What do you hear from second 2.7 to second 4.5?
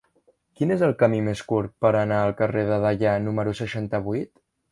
de Deià número seixanta-vuit?